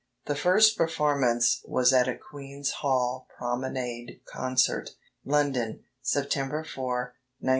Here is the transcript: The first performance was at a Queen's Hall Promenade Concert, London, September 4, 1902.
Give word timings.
The 0.25 0.33
first 0.35 0.79
performance 0.79 1.61
was 1.67 1.93
at 1.93 2.07
a 2.07 2.17
Queen's 2.17 2.71
Hall 2.71 3.27
Promenade 3.37 4.21
Concert, 4.25 4.95
London, 5.23 5.83
September 6.01 6.63
4, 6.63 7.13
1902. 7.37 7.49